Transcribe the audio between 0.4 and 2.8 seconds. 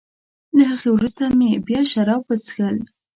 له هغه وروسته مې بیا شراب وڅېښل.